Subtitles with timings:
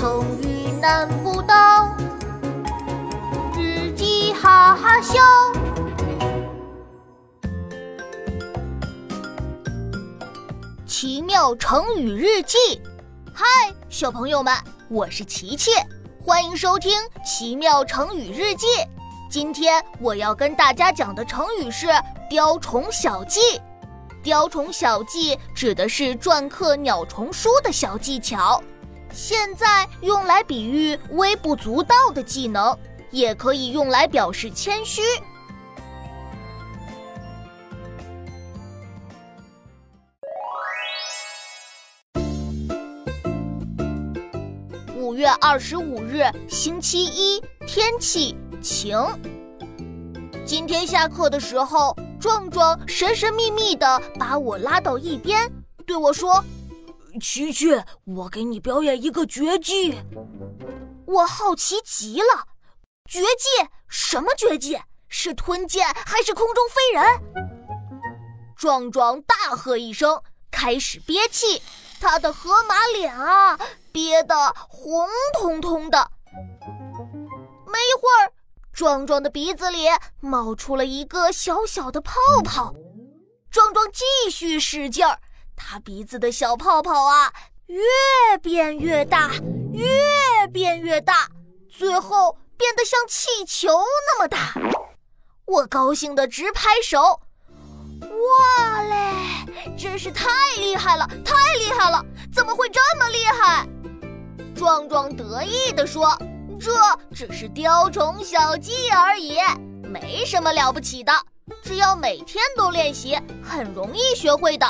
[0.00, 1.94] 成语难不倒，
[3.54, 5.20] 日记哈哈笑。
[10.86, 12.56] 奇妙成语日记，
[13.34, 13.44] 嗨，
[13.90, 14.54] 小朋友们，
[14.88, 15.70] 我是琪琪，
[16.24, 18.66] 欢迎收听奇妙成语日记。
[19.30, 21.88] 今天我要跟大家讲的成语是
[22.30, 23.38] “雕虫小技”。
[24.24, 28.62] 雕虫小技指的是篆刻鸟虫书的小技巧，
[29.12, 32.76] 现在用来比喻微不足道的技能，
[33.10, 35.02] 也可以用来表示谦虚。
[44.96, 48.96] 五月二十五日，星期一，天气晴。
[50.44, 51.96] 今天下课的时候。
[52.20, 55.50] 壮壮神神秘秘的把我拉到一边，
[55.86, 56.44] 对我说
[57.18, 57.68] ：“琪琪，
[58.04, 59.98] 我给你表演一个绝技。”
[61.06, 62.46] 我好奇极了，
[63.10, 63.68] 绝技？
[63.88, 64.78] 什么绝技？
[65.08, 67.04] 是吞剑还是空中飞人？
[68.56, 71.62] 壮壮大喝一声，开始憋气，
[72.00, 73.58] 他的河马脸啊，
[73.90, 76.10] 憋得红彤彤的。
[77.66, 78.32] 没一会儿。
[78.72, 79.88] 壮壮的鼻子里
[80.20, 82.72] 冒出了一个小小的泡泡，
[83.50, 85.18] 壮壮继续使劲儿，
[85.62, 87.32] 他鼻子的小泡泡啊，
[87.66, 89.30] 越变越大，
[89.72, 91.28] 越变越大，
[91.70, 94.54] 最后变得像气球那么大。
[95.44, 97.20] 我高兴的直拍手，
[98.00, 99.12] 哇嘞，
[99.78, 102.04] 真是太厉害了，太厉害了！
[102.34, 103.68] 怎么会这么厉害？
[104.56, 106.18] 壮壮得意地说。
[106.58, 106.72] 这
[107.14, 109.38] 只是雕虫小技而已，
[109.82, 111.12] 没什么了不起的。
[111.62, 114.66] 只要每天都练习，很容易学会的。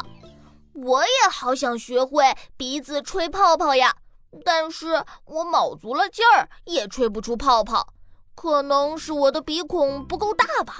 [0.74, 3.96] 我也好想学会鼻子吹泡泡呀，
[4.44, 7.88] 但是我卯足了劲儿也吹不出泡泡，
[8.34, 10.78] 可能是我的鼻孔不够大吧。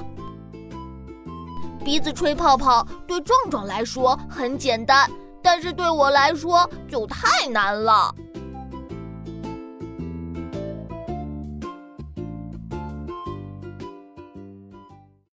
[1.85, 5.11] 鼻子吹泡泡对壮壮来说很简单，
[5.43, 8.15] 但是对我来说就太难了。